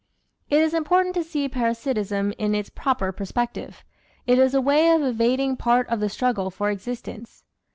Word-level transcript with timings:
It 0.49 0.57
is 0.63 0.73
important 0.73 1.13
to 1.13 1.23
see 1.23 1.47
parasitism 1.47 2.33
in 2.39 2.55
its 2.55 2.71
proper 2.71 3.11
perspective: 3.11 3.83
it 4.25 4.39
is 4.39 4.55
a 4.55 4.59
way 4.59 4.89
of 4.89 5.03
evading 5.03 5.57
part 5.57 5.87
of 5.89 5.99
the 5.99 6.09
struggle 6.09 6.49
for 6.49 6.71
existence. 6.71 7.43